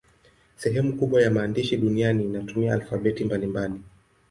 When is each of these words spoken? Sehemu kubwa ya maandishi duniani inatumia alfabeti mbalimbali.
Sehemu 0.55 0.93
kubwa 0.97 1.21
ya 1.21 1.31
maandishi 1.31 1.77
duniani 1.77 2.23
inatumia 2.23 2.73
alfabeti 2.73 3.23
mbalimbali. 3.23 3.81